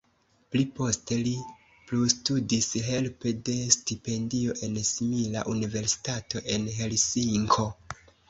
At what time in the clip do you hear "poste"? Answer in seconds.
0.77-1.17